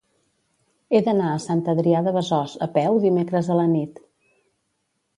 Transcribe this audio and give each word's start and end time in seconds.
He 0.93 1.01
d'anar 1.07 1.27
a 1.33 1.43
Sant 1.43 1.61
Adrià 1.75 2.03
de 2.09 2.15
Besòs 2.17 2.57
a 2.69 2.71
peu 2.81 3.01
dimecres 3.07 3.55
a 3.57 3.63
la 3.63 3.71
nit. 3.79 4.07